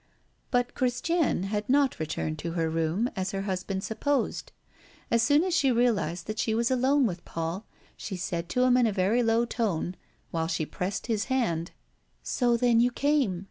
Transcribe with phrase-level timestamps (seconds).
[0.49, 4.51] But Christiane had not returned to her room, as her husband supposed.
[5.11, 8.77] As soon as she realized that she was alone with Paul she said to him
[8.77, 9.95] in a very low tone,
[10.31, 11.69] while she pressed his hand:
[12.23, 13.39] "So then you came.